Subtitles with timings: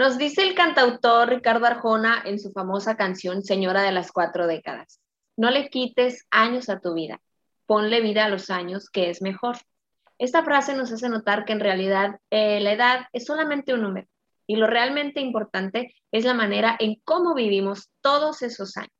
[0.00, 4.98] Nos dice el cantautor Ricardo Arjona en su famosa canción Señora de las Cuatro Décadas,
[5.36, 7.20] no le quites años a tu vida,
[7.66, 9.58] ponle vida a los años que es mejor.
[10.16, 14.08] Esta frase nos hace notar que en realidad eh, la edad es solamente un número
[14.46, 18.99] y lo realmente importante es la manera en cómo vivimos todos esos años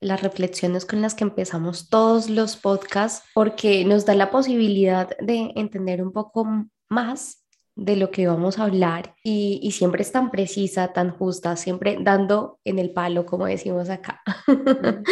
[0.00, 5.52] las reflexiones con las que empezamos todos los podcasts porque nos da la posibilidad de
[5.56, 6.46] entender un poco
[6.88, 7.44] más
[7.78, 12.58] de lo que vamos a hablar y, siempre es tan precisa, tan justa, siempre dando
[12.64, 14.20] en el palo, como decimos acá.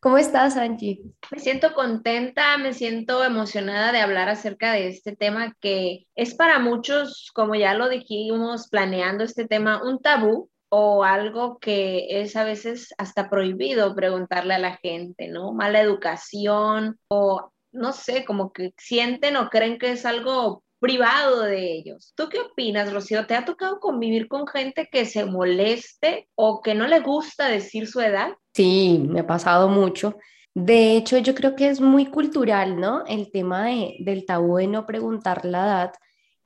[0.00, 1.02] ¿Cómo estás, Angie?
[1.30, 6.58] Me siento contenta, me siento emocionada de hablar acerca de este tema que es para
[6.58, 12.42] muchos, como ya lo dijimos planeando este tema, un tabú, o algo que es a
[12.42, 15.52] veces hasta prohibido preguntarle a la gente, ¿no?
[15.52, 21.76] Mala educación o no sé, como que sienten o creen que es algo privado de
[21.76, 22.12] ellos.
[22.16, 23.24] ¿Tú qué opinas, Rocío?
[23.24, 27.86] ¿Te ha tocado convivir con gente que se moleste o que no le gusta decir
[27.86, 28.32] su edad?
[28.52, 30.16] Sí, me ha pasado mucho.
[30.54, 33.06] De hecho, yo creo que es muy cultural, ¿no?
[33.06, 35.92] El tema de, del tabú de no preguntar la edad.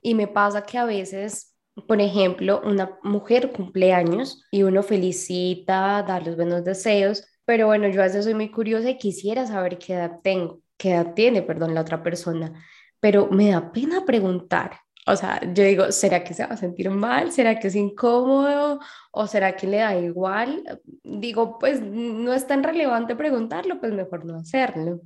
[0.03, 1.55] Y me pasa que a veces
[1.87, 7.87] por ejemplo, una mujer cumple años y uno felicita, da los buenos deseos, pero bueno,
[7.87, 11.41] yo a veces soy muy curiosa y quisiera saber qué edad tengo, qué edad tiene,
[11.41, 12.53] perdón, la otra persona,
[12.99, 14.79] pero me da pena preguntar.
[15.07, 17.31] O sea, yo digo, ¿será que se va a sentir mal?
[17.31, 18.79] ¿Será que es incómodo?
[19.11, 20.63] ¿O será que le da igual?
[21.03, 25.01] Digo, pues no es tan relevante preguntarlo, pues mejor no hacerlo.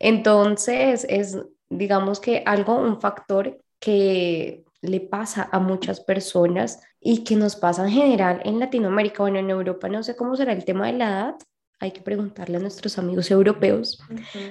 [0.00, 7.36] Entonces, es, digamos que algo, un factor que le pasa a muchas personas y que
[7.36, 10.88] nos pasa en general en Latinoamérica, bueno, en Europa no sé cómo será el tema
[10.88, 11.34] de la edad,
[11.78, 14.00] hay que preguntarle a nuestros amigos europeos,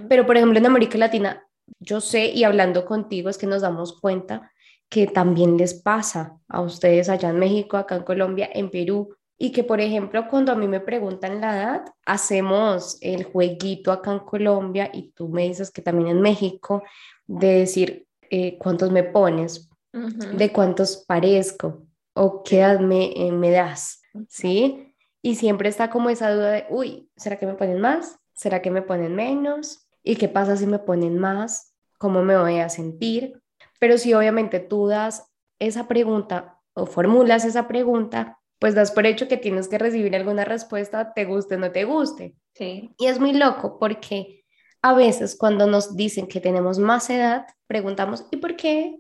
[0.10, 1.46] pero por ejemplo en América Latina,
[1.80, 4.52] yo sé y hablando contigo es que nos damos cuenta
[4.90, 9.52] que también les pasa a ustedes allá en México, acá en Colombia, en Perú, y
[9.52, 14.20] que por ejemplo cuando a mí me preguntan la edad, hacemos el jueguito acá en
[14.20, 16.84] Colombia y tú me dices que también en México,
[17.26, 23.52] de decir eh, cuántos me pones, de cuántos parezco o qué edad me, eh, me
[23.52, 24.94] das, ¿sí?
[25.22, 28.20] Y siempre está como esa duda de, uy, ¿será que me ponen más?
[28.34, 29.88] ¿Será que me ponen menos?
[30.04, 31.76] ¿Y qué pasa si me ponen más?
[31.98, 33.42] ¿Cómo me voy a sentir?
[33.80, 39.28] Pero si obviamente tú das esa pregunta o formulas esa pregunta, pues das por hecho
[39.28, 42.36] que tienes que recibir alguna respuesta, te guste o no te guste.
[42.54, 42.92] Sí.
[42.98, 44.44] Y es muy loco porque
[44.82, 49.00] a veces cuando nos dicen que tenemos más edad, preguntamos, ¿y por qué?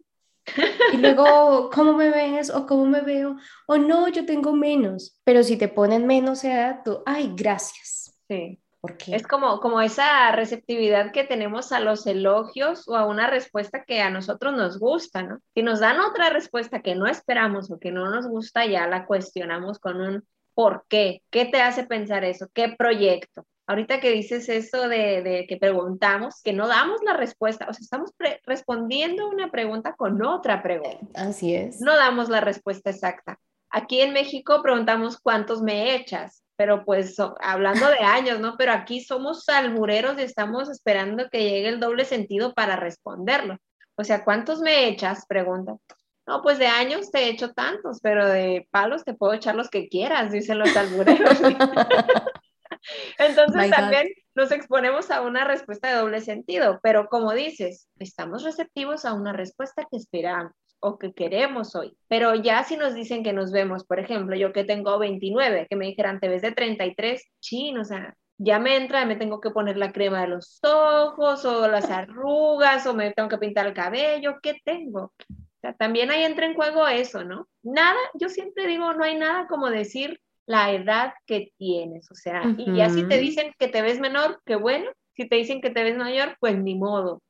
[0.93, 2.49] Y luego, ¿cómo me ves?
[2.49, 3.37] O ¿cómo me veo?
[3.67, 5.19] O no, yo tengo menos.
[5.23, 8.13] Pero si te ponen menos edad, tú, ay, gracias.
[8.27, 8.59] Sí.
[9.07, 14.01] Es como, como esa receptividad que tenemos a los elogios o a una respuesta que
[14.01, 15.37] a nosotros nos gusta, ¿no?
[15.53, 19.05] Si nos dan otra respuesta que no esperamos o que no nos gusta, ya la
[19.05, 20.23] cuestionamos con un
[20.55, 21.21] ¿por qué?
[21.29, 22.47] ¿Qué te hace pensar eso?
[22.55, 23.45] ¿Qué proyecto?
[23.67, 28.11] Ahorita que dices eso de, que preguntamos, que no damos la respuesta, o sea, estamos
[28.45, 31.07] respondiendo una pregunta con otra pregunta.
[31.15, 31.79] Así es.
[31.79, 33.39] No damos la respuesta exacta.
[33.69, 38.55] Aquí en México preguntamos cuántos me echas, pero pues hablando de años, ¿no?
[38.57, 43.57] Pero aquí somos albureros y estamos esperando que llegue el doble sentido para responderlo.
[43.95, 45.25] O sea, ¿cuántos me echas?
[45.27, 45.77] Pregunta.
[46.27, 49.69] No, pues de años te he hecho tantos, pero de palos te puedo echar los
[49.69, 51.39] que quieras, dicen los albureros.
[53.17, 59.05] Entonces también nos exponemos a una respuesta de doble sentido, pero como dices, estamos receptivos
[59.05, 61.95] a una respuesta que esperamos o que queremos hoy.
[62.07, 65.75] Pero ya si nos dicen que nos vemos, por ejemplo, yo que tengo 29, que
[65.75, 69.51] me dijeran, te ves de 33, chin, o sea, ya me entra, me tengo que
[69.51, 73.73] poner la crema de los ojos o las arrugas o me tengo que pintar el
[73.73, 75.13] cabello, ¿qué tengo?
[75.29, 77.47] O sea, también ahí entra en juego eso, ¿no?
[77.61, 82.43] Nada, yo siempre digo, no hay nada como decir, la edad que tienes, o sea,
[82.57, 85.69] y ya si te dicen que te ves menor, qué bueno, si te dicen que
[85.69, 87.21] te ves mayor, pues ni modo.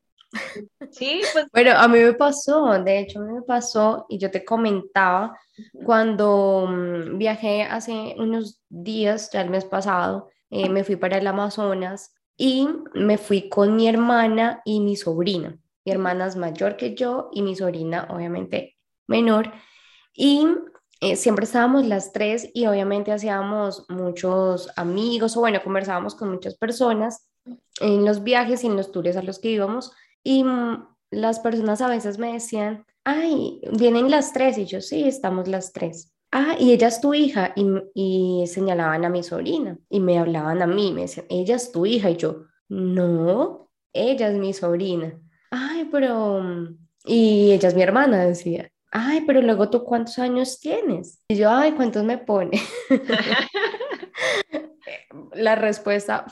[0.91, 1.45] Sí, pues.
[1.53, 5.37] Bueno, a mí me pasó, de hecho, a mí me pasó, y yo te comentaba,
[5.85, 11.27] cuando mm, viajé hace unos días, ya el mes pasado, eh, me fui para el
[11.27, 15.57] Amazonas y me fui con mi hermana y mi sobrina.
[15.85, 19.51] Mi hermana es mayor que yo y mi sobrina, obviamente, menor.
[20.13, 20.47] Y
[21.01, 26.55] eh, siempre estábamos las tres y obviamente hacíamos muchos amigos o bueno, conversábamos con muchas
[26.55, 27.27] personas
[27.79, 29.91] en los viajes y en los tours a los que íbamos
[30.23, 35.07] y mm, las personas a veces me decían, ay, vienen las tres y yo sí,
[35.07, 36.13] estamos las tres.
[36.31, 37.65] Ah, y ella es tu hija y,
[37.95, 41.87] y señalaban a mi sobrina y me hablaban a mí, me decían, ella es tu
[41.87, 45.19] hija y yo, no, ella es mi sobrina.
[45.49, 46.41] Ay, pero...
[46.41, 51.23] Mm, y ella es mi hermana, decía ay, pero luego tú cuántos años tienes?
[51.29, 52.61] Y yo, ay, ¿cuántos me pone?
[55.33, 56.25] la respuesta,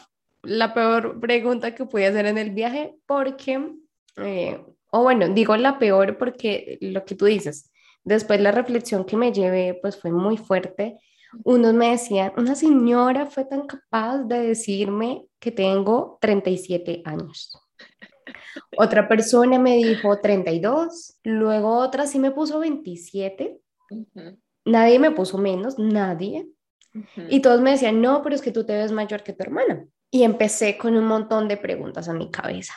[0.44, 3.72] la peor pregunta que pude hacer en el viaje, porque,
[4.18, 7.72] eh, o bueno, digo la peor porque lo que tú dices,
[8.04, 10.98] después la reflexión que me llevé, pues fue muy fuerte.
[11.44, 17.69] Unos me decían, una señora fue tan capaz de decirme que tengo 37 años.
[18.78, 23.60] Otra persona me dijo 32, luego otra sí me puso 27.
[24.66, 26.48] Nadie me puso menos, nadie.
[27.30, 29.86] Y todos me decían, no, pero es que tú te ves mayor que tu hermana.
[30.12, 32.74] Y empecé con un montón de preguntas en mi cabeza.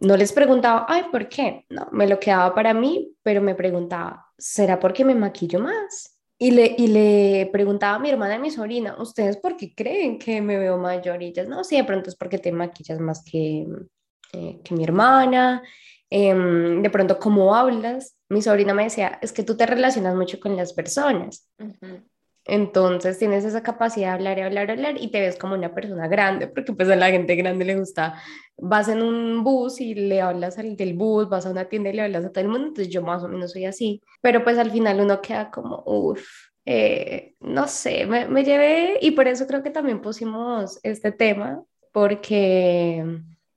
[0.00, 1.64] No les preguntaba, ay, ¿por qué?
[1.68, 6.18] No, me lo quedaba para mí, pero me preguntaba, ¿será porque me maquillo más?
[6.38, 9.74] Y le, y le preguntaba a mi hermana y a mi sobrina, ¿ustedes por qué
[9.74, 11.22] creen que me veo mayor?
[11.22, 13.66] Y ellas, no, sí, de pronto es porque te maquillas más que,
[14.32, 15.62] eh, que mi hermana,
[16.10, 18.16] em, de pronto cómo hablas.
[18.28, 21.48] Mi sobrina me decía, es que tú te relacionas mucho con las personas.
[22.48, 25.74] Entonces tienes esa capacidad de hablar y hablar y hablar y te ves como una
[25.74, 28.22] persona grande, porque pues a la gente grande le gusta,
[28.56, 31.92] vas en un bus y le hablas al del bus, vas a una tienda y
[31.92, 34.56] le hablas a todo el mundo, entonces yo más o menos soy así, pero pues
[34.56, 36.26] al final uno queda como, uff,
[36.64, 41.62] eh, no sé, me, me llevé y por eso creo que también pusimos este tema,
[41.92, 43.04] porque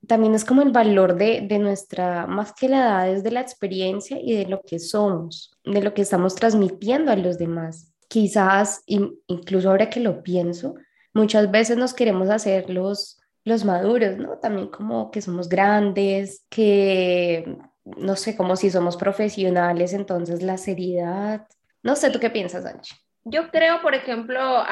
[0.06, 3.40] también es como el valor de, de, nuestra, más que la edad, es de la
[3.40, 7.92] experiencia y de lo que somos, de lo que estamos transmitiendo a los demás.
[8.08, 10.74] Quizás, incluso ahora que lo pienso,
[11.14, 14.38] muchas veces nos queremos hacer los, los maduros, ¿no?
[14.38, 21.46] También como que somos grandes, que, no sé, como si somos profesionales, entonces la seriedad.
[21.82, 22.94] No sé, ¿tú qué piensas, Anchi?
[23.24, 24.64] Yo creo, por ejemplo,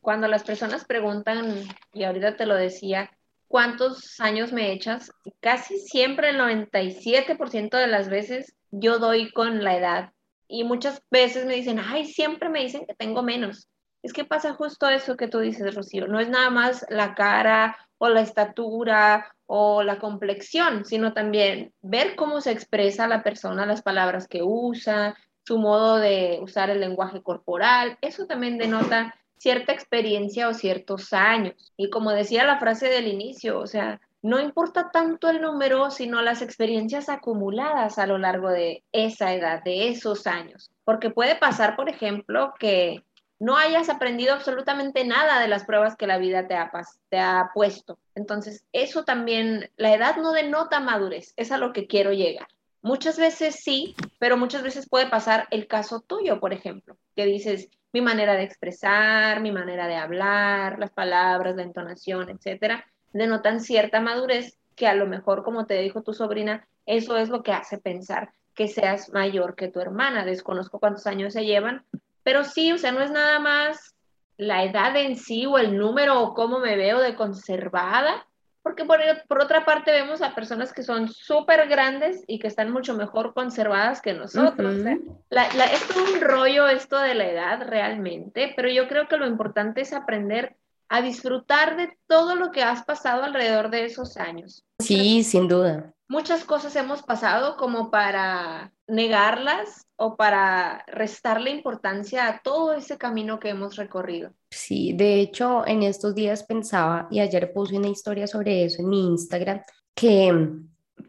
[0.00, 1.62] cuando las personas preguntan,
[1.92, 3.10] y ahorita te lo decía,
[3.54, 9.76] cuántos años me echas, casi siempre el 97% de las veces yo doy con la
[9.76, 10.12] edad.
[10.48, 13.68] Y muchas veces me dicen, ay, siempre me dicen que tengo menos.
[14.02, 16.08] Es que pasa justo eso que tú dices, Rocío.
[16.08, 22.16] No es nada más la cara o la estatura o la complexión, sino también ver
[22.16, 25.16] cómo se expresa la persona, las palabras que usa,
[25.46, 27.98] su modo de usar el lenguaje corporal.
[28.00, 31.74] Eso también denota cierta experiencia o ciertos años.
[31.76, 36.22] Y como decía la frase del inicio, o sea, no importa tanto el número, sino
[36.22, 40.70] las experiencias acumuladas a lo largo de esa edad, de esos años.
[40.84, 43.04] Porque puede pasar, por ejemplo, que
[43.38, 46.70] no hayas aprendido absolutamente nada de las pruebas que la vida te ha,
[47.10, 47.98] te ha puesto.
[48.14, 52.48] Entonces, eso también, la edad no denota madurez, es a lo que quiero llegar.
[52.84, 57.70] Muchas veces sí, pero muchas veces puede pasar el caso tuyo, por ejemplo, que dices,
[57.94, 62.84] mi manera de expresar, mi manera de hablar, las palabras, la entonación, etcétera,
[63.14, 67.42] denotan cierta madurez que a lo mejor, como te dijo tu sobrina, eso es lo
[67.42, 70.26] que hace pensar que seas mayor que tu hermana.
[70.26, 71.86] Desconozco cuántos años se llevan,
[72.22, 73.94] pero sí, o sea, no es nada más
[74.36, 78.26] la edad en sí o el número o cómo me veo de conservada,
[78.64, 82.72] porque por, por otra parte vemos a personas que son súper grandes y que están
[82.72, 84.76] mucho mejor conservadas que nosotros.
[84.78, 89.82] es todo un rollo esto de la edad realmente, pero yo creo que lo importante
[89.82, 90.56] es aprender
[90.88, 94.64] a disfrutar de todo lo que has pasado alrededor de esos años.
[94.80, 95.92] Sí, sin duda.
[96.08, 103.38] Muchas cosas hemos pasado como para negarlas o para restarle importancia a todo ese camino
[103.38, 104.32] que hemos recorrido.
[104.50, 108.88] Sí, de hecho, en estos días pensaba, y ayer puse una historia sobre eso en
[108.88, 109.60] mi Instagram,
[109.94, 110.48] que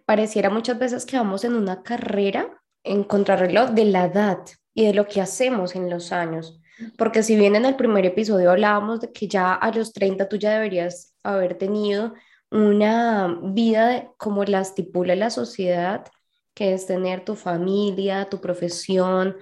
[0.06, 2.50] pareciera muchas veces que vamos en una carrera
[2.84, 4.40] en contrarreloj de la edad
[4.74, 6.62] y de lo que hacemos en los años.
[6.98, 10.36] Porque si bien en el primer episodio hablábamos de que ya a los 30 tú
[10.36, 12.14] ya deberías haber tenido
[12.52, 16.06] una vida como la estipula la sociedad,
[16.56, 19.36] que es tener tu familia, tu profesión,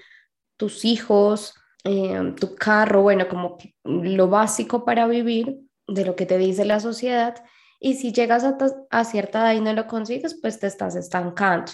[0.58, 1.54] tus hijos,
[1.86, 6.80] eh, tu carro, bueno, como lo básico para vivir de lo que te dice la
[6.80, 7.36] sociedad.
[7.80, 8.44] Y si llegas
[8.90, 11.72] a, cierta edad y no lo consigues, pues te estás estancando.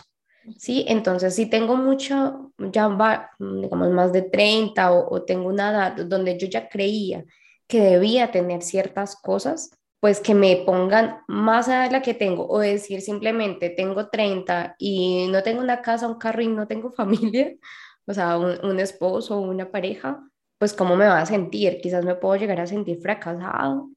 [0.58, 0.86] ¿sí?
[0.88, 6.06] Entonces, si tengo mucho, ya va, digamos, más de 30 o, o, tengo una edad
[6.06, 7.24] donde yo ya creía
[7.68, 12.60] que debía tener ciertas cosas, pues que me pongan más a la que tengo o
[12.60, 17.56] decir simplemente tengo 30 y no tengo una casa, un carro y no tengo familia,
[18.06, 20.24] o sea, un, esposo o una pareja,
[20.58, 21.80] pues cómo me va a sentir.
[21.82, 23.90] Quizás me puedo llegar a sentir fracasado.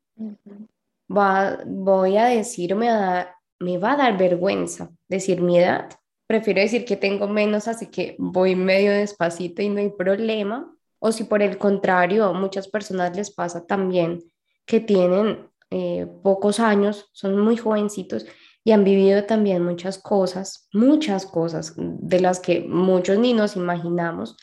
[1.11, 5.89] va, voy a decir, me, da, me va a dar vergüenza decir mi edad.
[6.27, 10.75] Prefiero decir que tengo menos, así que voy medio despacito y no hay problema.
[10.99, 14.23] O si por el contrario, a muchas personas les pasa también
[14.67, 18.27] que tienen eh, pocos años, son muy jovencitos
[18.63, 24.37] y han vivido también muchas cosas, muchas cosas de las que muchos ni nos imaginamos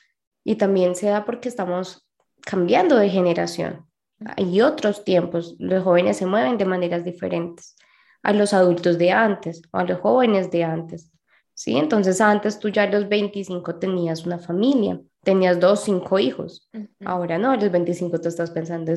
[0.43, 2.09] y también se da porque estamos
[2.41, 3.85] cambiando de generación.
[4.37, 7.75] Hay otros tiempos, los jóvenes se mueven de maneras diferentes
[8.23, 11.11] a los adultos de antes o a los jóvenes de antes.
[11.53, 11.77] ¿sí?
[11.77, 16.69] Entonces antes tú ya a los 25 tenías una familia, tenías dos, cinco hijos.
[17.05, 18.91] Ahora no, a los 25 tú estás pensando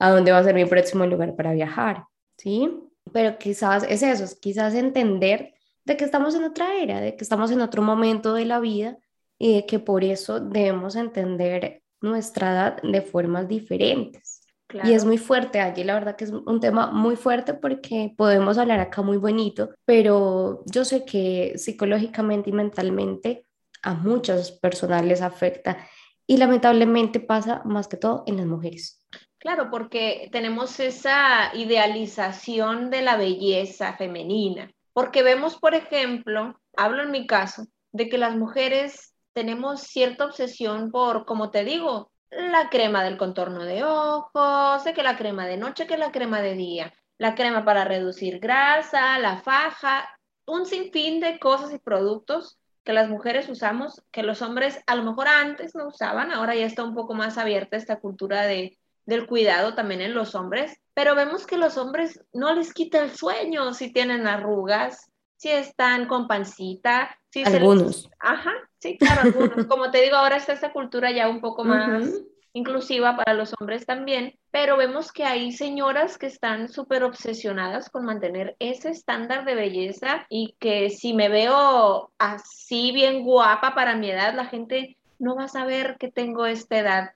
[0.00, 2.04] a dónde va a ser mi próximo lugar para viajar,
[2.36, 2.68] ¿sí?
[3.12, 5.54] pero quizás es eso, quizás entender
[5.84, 8.98] de que estamos en otra era, de que estamos en otro momento de la vida
[9.38, 14.40] y de que por eso debemos entender nuestra edad de formas diferentes.
[14.84, 18.56] Y es muy fuerte, allí la verdad que es un tema muy fuerte porque podemos
[18.56, 23.46] hablar acá muy bonito, pero yo sé que psicológicamente y mentalmente
[23.82, 25.76] a muchas personas les afecta
[26.24, 28.99] y lamentablemente pasa más que todo en las mujeres.
[29.40, 37.10] Claro, porque tenemos esa idealización de la belleza femenina, porque vemos, por ejemplo, hablo en
[37.10, 43.02] mi caso, de que las mujeres tenemos cierta obsesión por, como te digo, la crema
[43.02, 46.92] del contorno de ojos, sé que la crema de noche, que la crema de día,
[47.16, 50.06] la crema para reducir grasa, la faja,
[50.44, 55.02] un sinfín de cosas y productos que las mujeres usamos, que los hombres a lo
[55.02, 58.78] mejor antes no usaban, ahora ya está un poco más abierta esta cultura de
[59.10, 63.10] del cuidado también en los hombres, pero vemos que los hombres no les quita el
[63.10, 68.08] sueño si tienen arrugas, si están con pancita, si algunos.
[68.20, 69.66] Ajá, sí, claro, algunos.
[69.66, 73.84] Como te digo, ahora está esta cultura ya un poco más inclusiva para los hombres
[73.84, 79.54] también, pero vemos que hay señoras que están súper obsesionadas con mantener ese estándar de
[79.54, 85.36] belleza y que si me veo así bien guapa para mi edad, la gente no
[85.36, 87.10] va a saber que tengo esta edad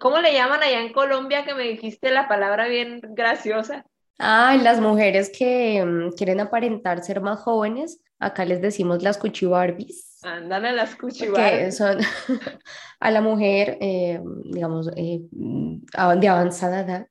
[0.00, 3.84] ¿Cómo le llaman allá en Colombia que me dijiste la palabra bien graciosa?
[4.18, 10.18] Ay, las mujeres que mm, quieren aparentar ser más jóvenes, acá les decimos las cuchibarbis.
[10.22, 11.58] Ándale, las cuchibarbis.
[11.58, 11.98] Que son
[13.00, 17.06] a la mujer, eh, digamos, eh, de avanzada edad,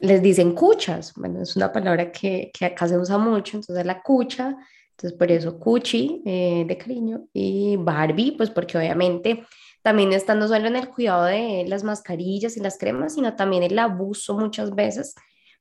[0.00, 1.12] les dicen cuchas.
[1.16, 4.56] Bueno, es una palabra que, que, acá se usa mucho, entonces la cucha,
[4.90, 9.44] entonces por eso cuchi eh, de cariño y Barbie, pues porque obviamente
[9.82, 13.62] también está no solo en el cuidado de las mascarillas y las cremas, sino también
[13.62, 15.14] el abuso muchas veces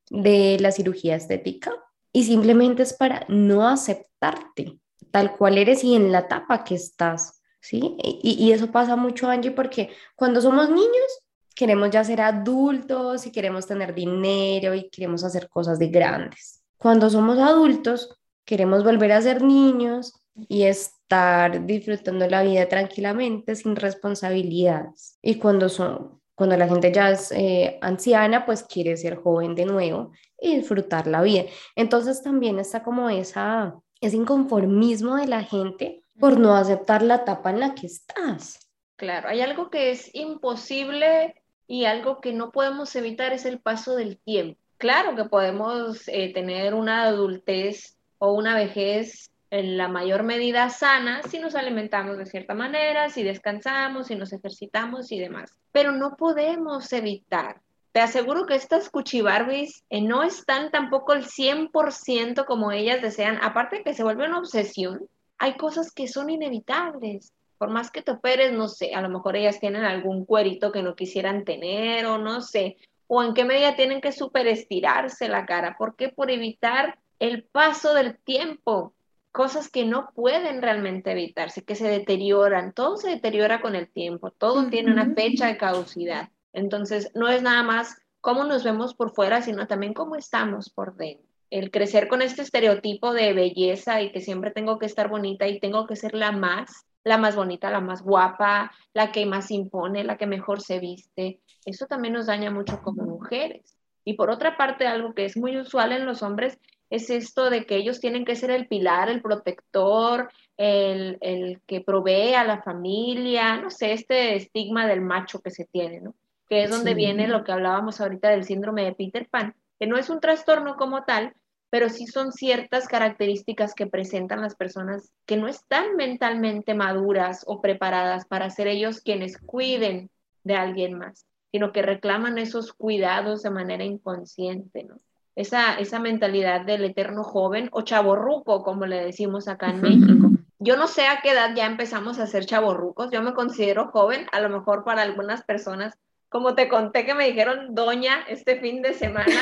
[0.10, 1.72] de la cirugía estética
[2.12, 4.80] y simplemente es para no aceptarte
[5.12, 7.96] tal cual eres y en la etapa que estás, ¿sí?
[8.04, 11.24] Y, y eso pasa mucho, Angie, porque cuando somos niños
[11.56, 16.62] queremos ya ser adultos y queremos tener dinero y queremos hacer cosas de grandes.
[16.78, 20.14] Cuando somos adultos queremos volver a ser niños
[20.48, 20.64] y
[21.10, 25.18] estar disfrutando la vida tranquilamente sin responsabilidades.
[25.24, 29.66] Y cuando son cuando la gente ya es eh, anciana, pues quiere ser joven de
[29.66, 31.44] nuevo y disfrutar la vida.
[31.76, 37.50] Entonces también está como esa, ese inconformismo de la gente por no aceptar la etapa
[37.50, 38.70] en la que estás.
[38.96, 41.36] Claro, hay algo que es imposible
[41.68, 44.58] y algo que no podemos evitar es el paso del tiempo.
[44.78, 51.22] Claro que podemos eh, tener una adultez o una vejez en la mayor medida sana
[51.24, 55.52] si nos alimentamos de cierta manera, si descansamos, si nos ejercitamos y demás.
[55.72, 57.62] Pero no podemos evitar.
[57.92, 63.40] Te aseguro que estas cuchibarbis eh, no están tampoco el 100% como ellas desean.
[63.42, 67.34] Aparte de que se vuelve una obsesión, hay cosas que son inevitables.
[67.58, 70.84] Por más que te operes, no sé, a lo mejor ellas tienen algún cuerito que
[70.84, 72.78] no quisieran tener o no sé,
[73.08, 75.76] o en qué medida tienen que super estirarse la cara.
[75.78, 76.10] ¿Por qué?
[76.10, 78.94] Por evitar el paso del tiempo
[79.32, 84.32] cosas que no pueden realmente evitarse, que se deterioran, todo se deteriora con el tiempo,
[84.32, 86.30] todo tiene una fecha de caducidad.
[86.54, 90.96] Entonces, no es nada más cómo nos vemos por fuera, sino también cómo estamos por
[90.96, 91.28] dentro.
[91.50, 95.60] El crecer con este estereotipo de belleza y que siempre tengo que estar bonita y
[95.60, 100.04] tengo que ser la más, la más bonita, la más guapa, la que más impone,
[100.04, 103.78] la que mejor se viste, eso también nos daña mucho como mujeres.
[104.06, 106.60] Y por otra parte, algo que es muy usual en los hombres
[106.90, 112.34] es esto de que ellos tienen que ser el pilar, el protector, el, que provee
[112.34, 116.16] a la familia, no sé, este estigma del macho que se tiene, ¿no?
[116.48, 119.98] Que es donde viene lo que hablábamos ahorita del síndrome de Peter Pan, que no
[119.98, 121.34] es un trastorno como tal,
[121.70, 127.62] pero sí son ciertas características que presentan las personas que no están mentalmente maduras o
[127.62, 130.10] preparadas para ser ellos quienes cuiden
[130.44, 135.00] de alguien más, sino que reclaman esos cuidados de manera inconsciente, ¿no?
[135.40, 140.32] Esa, esa mentalidad del eterno joven o chaborruco, como le decimos acá en México.
[140.60, 144.28] Yo no sé a qué edad ya empezamos a ser chaborrucos, yo me considero joven,
[144.34, 148.82] a lo mejor para algunas personas como te conté que me dijeron doña este fin
[148.82, 149.34] de semana,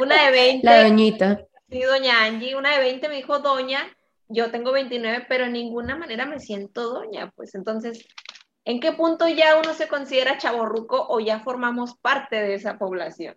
[0.00, 0.66] una de 20.
[0.66, 1.46] La doñita.
[1.68, 3.94] Sí, doña Angie, una de 20 me dijo doña,
[4.28, 8.08] yo tengo 29, pero en ninguna manera me siento doña, pues entonces,
[8.64, 13.36] ¿en qué punto ya uno se considera chaborruco o ya formamos parte de esa población?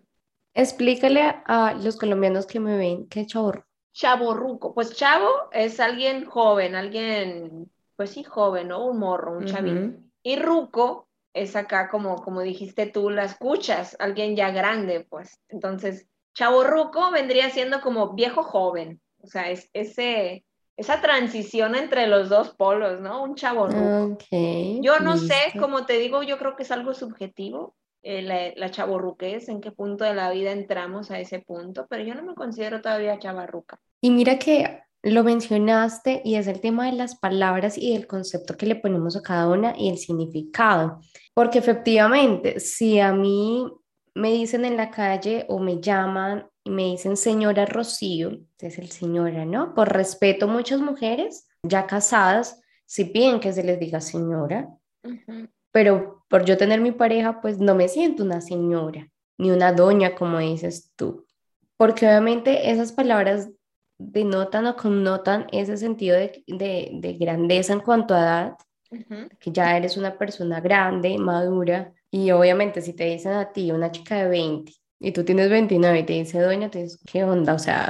[0.54, 3.66] Explícale a los colombianos que me ven qué es chaborruco.
[3.92, 8.86] Chaborruco, pues chavo es alguien joven, alguien, pues sí, joven, ¿no?
[8.86, 9.98] Un morro, un chavito.
[10.22, 15.38] Y ruco es acá como, como dijiste tú, la escuchas, alguien ya grande, pues.
[15.48, 20.44] Entonces, chaborruco vendría siendo como viejo joven, o sea, es ese,
[20.76, 23.22] esa transición entre los dos polos, ¿no?
[23.22, 24.14] Un chaborruco.
[24.14, 28.52] Okay, yo no sé, como te digo, yo creo que es algo subjetivo, eh, la,
[28.54, 32.22] la chaborruquez, en qué punto de la vida entramos a ese punto, pero yo no
[32.22, 33.80] me considero todavía chavarruca.
[34.02, 38.56] Y mira que lo mencionaste y es el tema de las palabras y del concepto
[38.56, 41.00] que le ponemos a cada una y el significado.
[41.32, 43.66] Porque efectivamente, si a mí
[44.14, 48.90] me dicen en la calle o me llaman y me dicen señora Rocío, es el
[48.90, 49.74] señora, ¿no?
[49.74, 54.68] Por respeto, muchas mujeres ya casadas si piden que se les diga señora,
[55.74, 60.14] pero por yo tener mi pareja, pues no me siento una señora ni una doña,
[60.14, 61.26] como dices tú.
[61.76, 63.50] Porque obviamente esas palabras
[63.98, 68.56] denotan o connotan ese sentido de, grandeza en cuanto a edad,
[69.40, 73.90] que ya eres una persona grande, madura, y obviamente si te dicen a ti una
[73.90, 77.52] chica de 20 y tú tienes 29 y te dice doña, te dices, ¿qué onda?
[77.52, 77.88] O sea,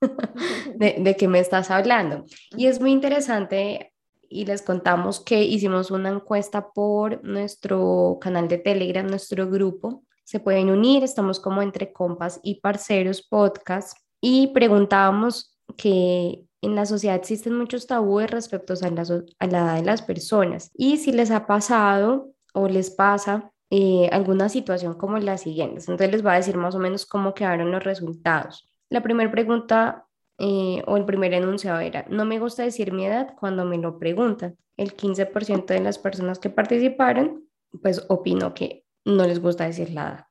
[0.76, 2.26] ¿de, ¿de qué me estás hablando?
[2.56, 3.93] Y es muy interesante
[4.28, 10.04] y les contamos que hicimos una encuesta por nuestro canal de Telegram, nuestro grupo.
[10.24, 16.86] Se pueden unir, estamos como entre compas y parceros podcast y preguntábamos que en la
[16.86, 19.02] sociedad existen muchos tabúes respecto a la,
[19.38, 24.08] a la edad de las personas y si les ha pasado o les pasa eh,
[24.12, 25.80] alguna situación como la siguiente.
[25.80, 28.70] Entonces les voy a decir más o menos cómo quedaron los resultados.
[28.88, 30.06] La primera pregunta
[30.38, 33.98] eh, o el primer enunciado era, no me gusta decir mi edad cuando me lo
[33.98, 34.56] preguntan.
[34.76, 37.48] El 15% de las personas que participaron,
[37.82, 40.26] pues opinó que no les gusta decir la edad.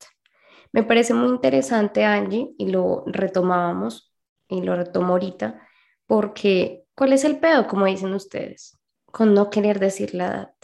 [0.73, 4.13] Me parece muy interesante, Angie, y lo retomábamos,
[4.49, 5.61] y lo retomo ahorita,
[6.07, 10.55] porque ¿cuál es el pedo, como dicen ustedes, con no querer decir la edad?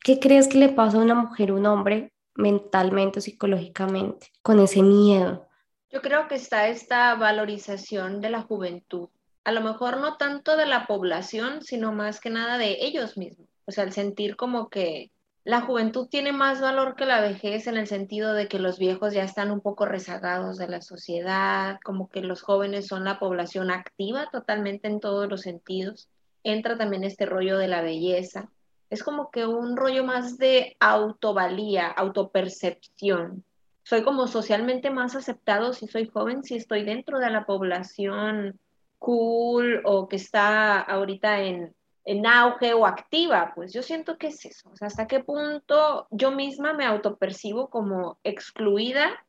[0.00, 4.60] ¿Qué crees que le pasa a una mujer o un hombre mentalmente o psicológicamente con
[4.60, 5.48] ese miedo?
[5.90, 9.08] Yo creo que está esta valorización de la juventud,
[9.44, 13.48] a lo mejor no tanto de la población, sino más que nada de ellos mismos.
[13.64, 15.12] O sea, el sentir como que
[15.44, 19.14] la juventud tiene más valor que la vejez en el sentido de que los viejos
[19.14, 23.70] ya están un poco rezagados de la sociedad, como que los jóvenes son la población
[23.70, 26.08] activa totalmente en todos los sentidos.
[26.42, 28.50] Entra también este rollo de la belleza.
[28.90, 33.44] Es como que un rollo más de autovalía, autopercepción.
[33.88, 38.58] Soy como socialmente más aceptado si soy joven, si estoy dentro de la población
[38.98, 41.72] cool o que está ahorita en,
[42.04, 46.08] en auge o activa, pues yo siento que es eso, o sea, hasta qué punto
[46.10, 49.24] yo misma me autopercibo como excluida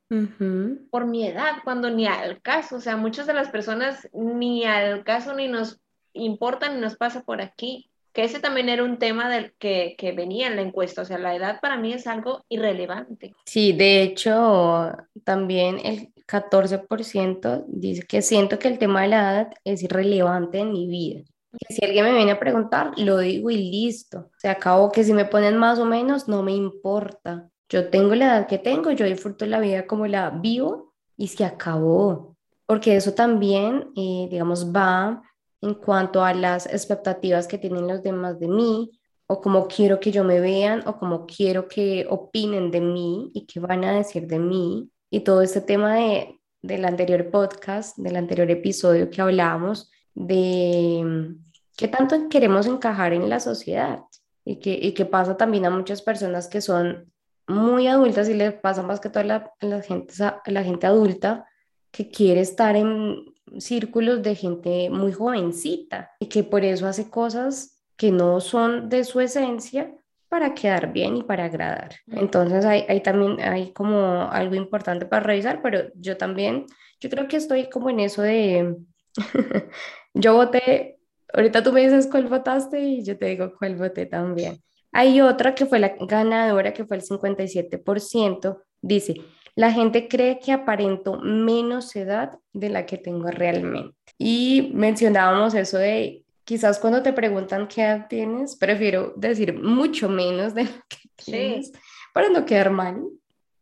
[0.89, 5.03] por mi edad, cuando ni al caso, o sea, muchas de las personas ni al
[5.03, 5.79] caso ni nos
[6.13, 10.11] importa ni nos pasa por aquí, que ese también era un tema del que, que
[10.11, 13.35] venía en la encuesta, o sea, la edad para mí es algo irrelevante.
[13.45, 14.91] Sí, de hecho,
[15.23, 20.71] también el 14% dice que siento que el tema de la edad es irrelevante en
[20.71, 21.25] mi vida
[21.69, 24.31] si alguien me viene a preguntar, lo digo y listo.
[24.37, 27.49] Se acabó que si me ponen más o menos, no me importa.
[27.69, 31.45] Yo tengo la edad que tengo, yo disfruto la vida como la vivo y se
[31.45, 32.35] acabó.
[32.65, 35.21] Porque eso también, eh, digamos, va
[35.61, 38.91] en cuanto a las expectativas que tienen los demás de mí,
[39.27, 43.45] o cómo quiero que yo me vean, o cómo quiero que opinen de mí y
[43.45, 44.89] qué van a decir de mí.
[45.09, 51.35] Y todo este tema de, del anterior podcast, del anterior episodio que hablábamos, de
[51.75, 53.99] qué tanto queremos encajar en la sociedad
[54.45, 57.11] y que, y que pasa también a muchas personas que son
[57.47, 60.13] muy adultas y les pasa más que toda la, gente,
[60.45, 61.45] la gente adulta
[61.91, 63.25] que quiere estar en
[63.57, 69.03] círculos de gente muy jovencita y que por eso hace cosas que no son de
[69.03, 69.93] su esencia
[70.29, 71.95] para quedar bien y para agradar.
[72.07, 76.65] Entonces hay, hay también hay como algo importante para revisar, pero yo también,
[76.99, 78.75] yo creo que estoy como en eso de
[80.13, 80.99] yo voté,
[81.33, 84.61] ahorita tú me dices cuál votaste y yo te digo cuál voté también.
[84.91, 89.15] Hay otra que fue la ganadora, que fue el 57%, dice,
[89.57, 93.97] la gente cree que aparento menos edad de la que tengo realmente.
[94.19, 100.53] Y mencionábamos eso de quizás cuando te preguntan qué edad tienes, prefiero decir mucho menos
[100.53, 101.71] de lo que tienes
[102.13, 103.01] para no quedar mal.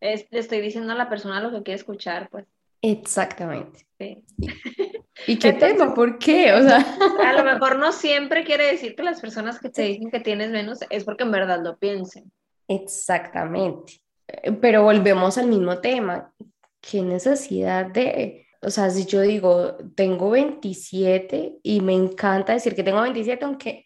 [0.01, 2.45] le estoy diciendo a la persona lo que quiere escuchar, pues.
[2.81, 3.87] Exactamente.
[3.97, 4.21] Sí.
[5.27, 5.93] ¿Y qué tema?
[5.93, 6.51] ¿Por qué?
[6.51, 6.85] O sea...
[7.23, 10.51] A lo mejor no siempre quiere decir que las personas que te dicen que tienes
[10.51, 12.29] menos es porque en verdad lo piensen.
[12.67, 14.01] Exactamente.
[14.61, 16.33] Pero volvemos al mismo tema.
[16.81, 22.83] ¿Qué necesidad de, o sea, si yo digo, tengo 27 y me encanta decir que
[22.83, 23.85] tengo 27, aunque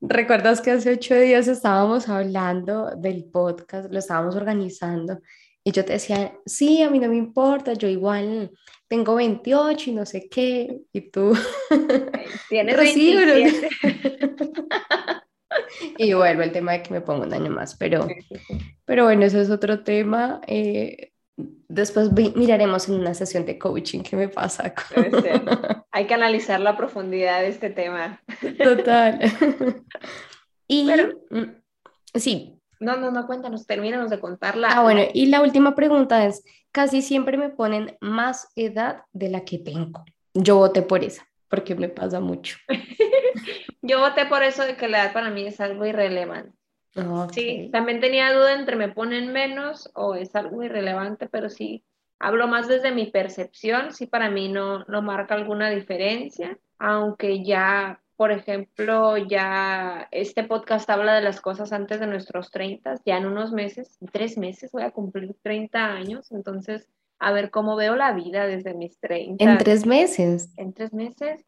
[0.00, 5.18] recuerdas que hace ocho días estábamos hablando del podcast, lo estábamos organizando
[5.66, 8.52] y yo te decía, sí, a mí no me importa, yo igual
[8.86, 11.36] tengo 28 y no sé qué, y tú...
[12.48, 13.68] Tienes 27.
[15.98, 18.06] y vuelvo el tema de que me pongo un año más, pero,
[18.86, 20.40] pero bueno, eso es otro tema.
[20.46, 21.12] Eh,
[21.68, 24.72] después miraremos en una sesión de coaching qué me pasa.
[25.92, 28.22] Hay que analizar la profundidad de este tema.
[28.58, 29.20] Total.
[30.68, 30.90] y
[31.30, 31.44] mm,
[32.14, 34.68] sí, no, no, no, cuéntanos, termínanos de contarla.
[34.70, 39.44] Ah, bueno, y la última pregunta es, casi siempre me ponen más edad de la
[39.44, 40.04] que tengo.
[40.34, 42.58] Yo voté por esa, porque me pasa mucho.
[43.82, 46.55] Yo voté por eso de que la edad para mí es algo irrelevante.
[47.32, 51.84] Sí, también tenía duda entre me ponen menos o es algo irrelevante, pero sí,
[52.18, 58.00] hablo más desde mi percepción, sí para mí no, no marca alguna diferencia, aunque ya
[58.16, 63.26] por ejemplo, ya este podcast habla de las cosas antes de nuestros 30, ya en
[63.26, 67.94] unos meses, en tres meses voy a cumplir 30 años, entonces a ver cómo veo
[67.94, 69.44] la vida desde mis 30.
[69.44, 70.50] ¿En tres meses?
[70.56, 71.44] ¿En tres meses?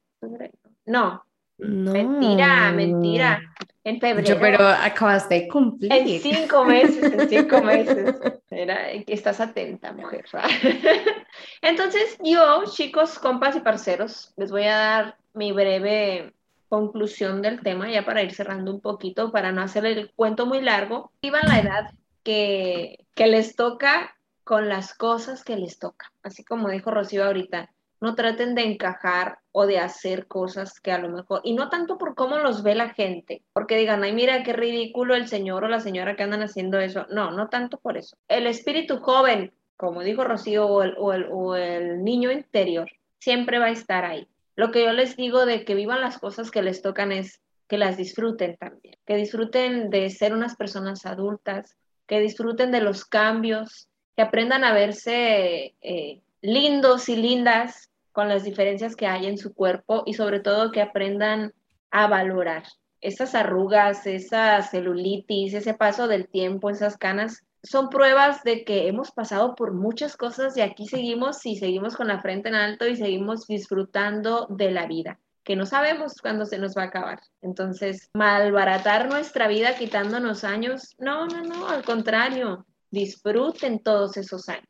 [0.85, 1.25] No.
[1.59, 1.93] No.
[1.93, 3.43] Mentira, mentira.
[3.85, 4.29] En febrero.
[4.29, 5.93] Yo, pero acabas de cumplir.
[5.93, 8.15] En cinco meses, en cinco meses.
[8.51, 10.25] Era, estás atenta, mujer.
[11.63, 16.35] Entonces, yo, chicos, compas y parceros, les voy a dar mi breve
[16.69, 20.61] conclusión del tema, ya para ir cerrando un poquito, para no hacer el cuento muy
[20.61, 21.91] largo, iban la edad
[22.23, 26.13] que, que les toca con las cosas que les toca.
[26.23, 30.99] Así como dijo Rocío ahorita, no traten de encajar o de hacer cosas que a
[30.99, 34.43] lo mejor, y no tanto por cómo los ve la gente, porque digan, ay, mira
[34.43, 37.07] qué ridículo el señor o la señora que andan haciendo eso.
[37.11, 38.17] No, no tanto por eso.
[38.29, 43.59] El espíritu joven, como dijo Rocío, o el, o el, o el niño interior, siempre
[43.59, 44.29] va a estar ahí.
[44.55, 47.79] Lo que yo les digo de que vivan las cosas que les tocan es que
[47.79, 53.89] las disfruten también, que disfruten de ser unas personas adultas, que disfruten de los cambios,
[54.17, 59.55] que aprendan a verse eh, lindos y lindas con las diferencias que hay en su
[59.55, 61.53] cuerpo y sobre todo que aprendan
[61.91, 62.65] a valorar
[63.01, 69.11] esas arrugas, esa celulitis, ese paso del tiempo, esas canas, son pruebas de que hemos
[69.11, 72.97] pasado por muchas cosas y aquí seguimos y seguimos con la frente en alto y
[72.97, 77.21] seguimos disfrutando de la vida, que no sabemos cuándo se nos va a acabar.
[77.43, 84.69] Entonces, malbaratar nuestra vida quitándonos años, no, no, no, al contrario, disfruten todos esos años.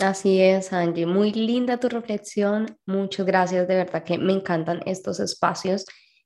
[0.00, 1.06] Así es, Angie.
[1.06, 2.78] Muy linda tu reflexión.
[2.86, 3.68] Muchas gracias.
[3.68, 5.84] De verdad que me encantan estos espacios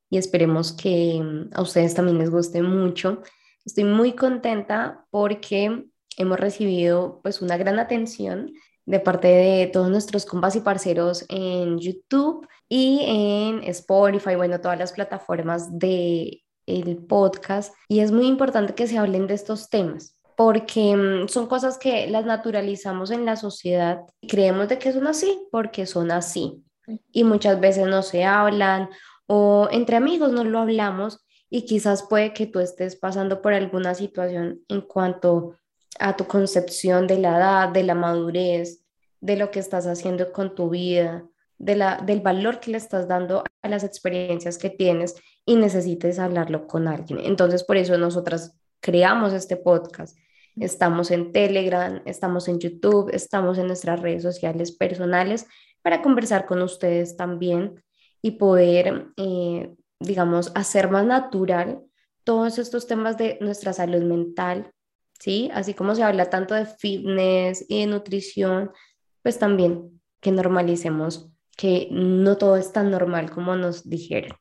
[0.08, 3.22] y esperemos que mm, a ustedes también les guste mucho.
[3.64, 5.86] Estoy muy contenta porque
[6.16, 8.52] hemos recibido pues una gran atención
[8.84, 14.78] de parte de todos nuestros compas y parceros en YouTube y en Spotify, bueno, todas
[14.78, 20.16] las plataformas de el podcast y es muy importante que se hablen de estos temas
[20.36, 25.06] porque mm, son cosas que las naturalizamos en la sociedad y creemos de que son
[25.06, 26.62] así porque son así
[27.12, 28.88] y muchas veces no se hablan
[29.26, 33.94] o entre amigos no lo hablamos y quizás puede que tú estés pasando por alguna
[33.94, 35.56] situación en cuanto
[35.98, 38.82] a tu concepción de la edad, de la madurez,
[39.20, 41.24] de lo que estás haciendo con tu vida,
[41.58, 45.14] de la, del valor que le estás dando a las experiencias que tienes
[45.44, 47.20] y necesites hablarlo con alguien.
[47.20, 50.18] Entonces, por eso nosotras creamos este podcast.
[50.56, 55.46] Estamos en Telegram, estamos en YouTube, estamos en nuestras redes sociales personales
[55.80, 57.82] para conversar con ustedes también
[58.20, 61.82] y poder eh, digamos, hacer más natural
[62.24, 64.70] todos estos temas de nuestra salud mental,
[65.18, 65.50] ¿sí?
[65.54, 68.70] Así como se habla tanto de fitness y de nutrición,
[69.22, 74.36] pues también que normalicemos que no todo es tan normal como nos dijeron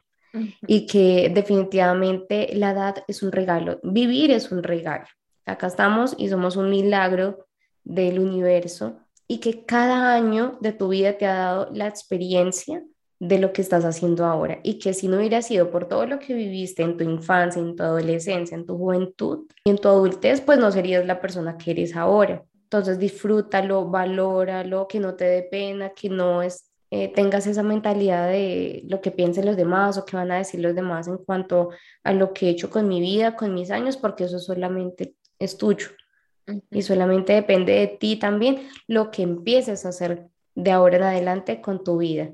[0.67, 5.05] y que definitivamente la edad es un regalo, vivir es un regalo.
[5.45, 7.47] Acá estamos y somos un milagro
[7.83, 12.83] del universo y que cada año de tu vida te ha dado la experiencia
[13.19, 16.17] de lo que estás haciendo ahora y que si no hubiera sido por todo lo
[16.17, 20.41] que viviste en tu infancia, en tu adolescencia, en tu juventud y en tu adultez,
[20.41, 22.43] pues no serías la persona que eres ahora.
[22.63, 28.27] Entonces disfrútalo, valóralo, que no te dé pena, que no es, eh, tengas esa mentalidad
[28.29, 31.69] de lo que piensen los demás o que van a decir los demás en cuanto
[32.03, 35.57] a lo que he hecho con mi vida, con mis años, porque eso solamente es
[35.57, 35.87] tuyo.
[36.69, 41.61] Y solamente depende de ti también lo que empieces a hacer de ahora en adelante
[41.61, 42.31] con tu vida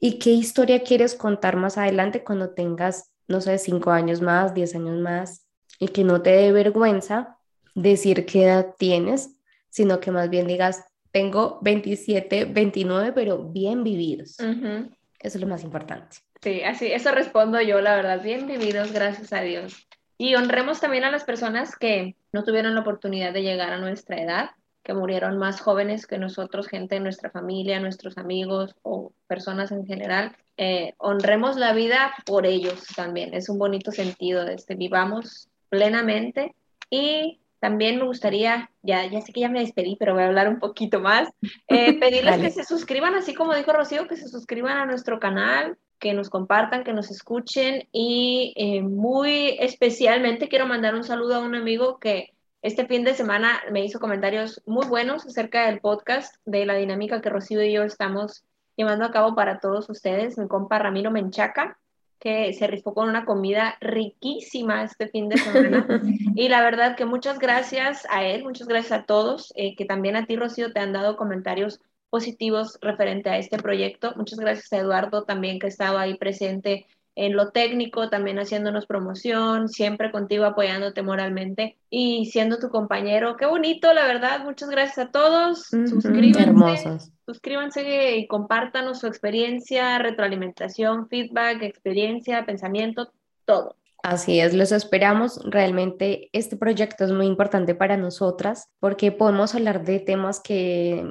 [0.00, 4.74] y qué historia quieres contar más adelante cuando tengas, no sé, cinco años más, diez
[4.74, 5.46] años más,
[5.78, 7.38] y que no te dé vergüenza
[7.74, 9.36] decir qué edad tienes,
[9.68, 14.38] sino que más bien digas, tengo 27, 29, pero bien vividos.
[14.38, 16.18] Eso es lo más importante.
[16.40, 19.86] Sí, así, eso respondo yo, la verdad, bien vividos, gracias a Dios.
[20.16, 24.20] Y honremos también a las personas que no tuvieron la oportunidad de llegar a nuestra
[24.20, 24.50] edad,
[24.82, 29.86] que murieron más jóvenes que nosotros, gente de nuestra familia, nuestros amigos o personas en
[29.86, 30.34] general.
[30.56, 33.34] Eh, honremos la vida por ellos también.
[33.34, 36.54] Es un bonito sentido este, vivamos plenamente
[36.90, 40.48] y también me gustaría, ya, ya sé que ya me despedí, pero voy a hablar
[40.48, 41.28] un poquito más,
[41.68, 45.78] eh, pedirles que se suscriban, así como dijo Rocío, que se suscriban a nuestro canal,
[45.98, 51.40] que nos compartan, que nos escuchen y eh, muy especialmente quiero mandar un saludo a
[51.40, 56.34] un amigo que este fin de semana me hizo comentarios muy buenos acerca del podcast,
[56.44, 58.44] de la dinámica que Rocío y yo estamos
[58.76, 60.38] llevando a cabo para todos ustedes.
[60.38, 61.78] Mi compa Ramiro Menchaca,
[62.20, 65.86] que se rifó con una comida riquísima este fin de semana.
[66.36, 70.16] y la verdad que muchas gracias a él, muchas gracias a todos, eh, que también
[70.16, 71.80] a ti, Rocío, te han dado comentarios
[72.10, 74.12] positivos referente a este proyecto.
[74.16, 79.68] Muchas gracias a Eduardo también que estaba ahí presente en lo técnico, también haciéndonos promoción,
[79.68, 83.36] siempre contigo apoyándote moralmente y siendo tu compañero.
[83.36, 84.44] Qué bonito, la verdad.
[84.44, 85.64] Muchas gracias a todos.
[85.64, 93.12] suscríbanse, suscríbanse y compártanos su experiencia, retroalimentación, feedback, experiencia, pensamiento,
[93.44, 93.76] todo.
[94.02, 95.40] Así es, los esperamos.
[95.44, 101.04] Realmente este proyecto es muy importante para nosotras porque podemos hablar de temas que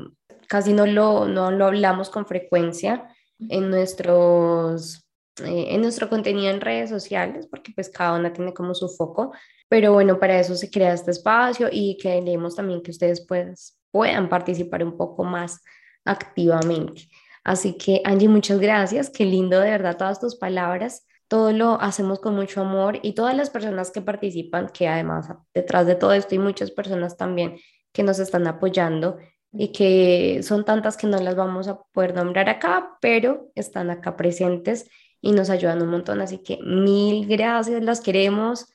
[0.48, 3.08] casi no lo, no lo hablamos con frecuencia
[3.48, 5.06] en nuestros
[5.42, 9.32] eh, en nuestro contenido en redes sociales, porque pues cada una tiene como su foco,
[9.68, 14.30] pero bueno, para eso se crea este espacio y queremos también que ustedes pues, puedan
[14.30, 15.62] participar un poco más
[16.06, 17.10] activamente.
[17.44, 22.20] Así que Angie, muchas gracias, qué lindo de verdad todas tus palabras, todo lo hacemos
[22.20, 26.30] con mucho amor y todas las personas que participan, que además detrás de todo esto
[26.34, 27.58] hay muchas personas también
[27.94, 29.18] que nos están apoyando
[29.52, 34.16] y que son tantas que no las vamos a poder nombrar acá, pero están acá
[34.16, 34.90] presentes
[35.22, 36.22] y nos ayudan un montón.
[36.22, 38.68] Así que mil gracias, las queremos.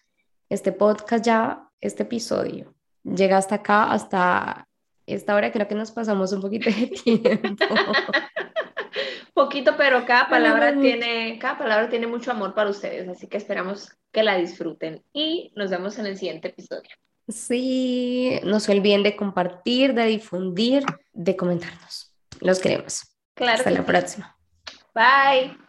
[0.49, 4.69] Este podcast ya, este episodio, llega hasta acá, hasta
[5.07, 5.53] esta hora.
[5.53, 7.75] Creo que nos pasamos un poquito de tiempo.
[9.33, 13.93] Poquito, pero cada palabra tiene, cada palabra tiene mucho amor para ustedes, así que esperamos
[14.13, 16.91] que la disfruten y nos vemos en el siguiente episodio.
[17.27, 22.15] Sí, no se olviden de compartir, de difundir, de comentarnos.
[22.41, 23.17] Los queremos.
[23.35, 23.59] Claro.
[23.59, 24.37] Hasta la próxima.
[24.95, 25.64] Bye.